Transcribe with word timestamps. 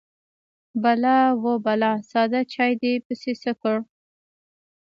_بلا، 0.83 1.17
وه 1.43 1.55
بلا! 1.65 1.91
ساده 2.11 2.41
چاې 2.53 2.71
دې 2.81 2.93
پسې 3.05 3.31
څه 3.41 3.51
کړ؟ 3.61 3.77